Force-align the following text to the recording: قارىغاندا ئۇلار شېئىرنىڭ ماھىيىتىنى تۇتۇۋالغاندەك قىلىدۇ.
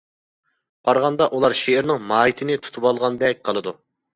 قارىغاندا 0.87 1.27
ئۇلار 1.39 1.55
شېئىرنىڭ 1.61 2.01
ماھىيىتىنى 2.09 2.59
تۇتۇۋالغاندەك 2.65 3.45
قىلىدۇ. 3.51 3.77